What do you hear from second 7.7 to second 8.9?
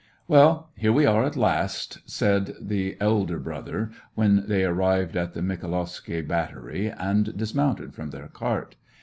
from their cart.